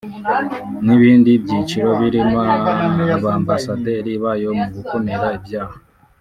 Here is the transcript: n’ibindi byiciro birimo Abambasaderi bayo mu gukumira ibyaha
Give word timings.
n’ibindi 0.85 1.29
byiciro 1.43 1.89
birimo 2.01 2.39
Abambasaderi 3.15 4.11
bayo 4.23 4.49
mu 4.59 4.67
gukumira 4.75 5.27
ibyaha 5.39 5.75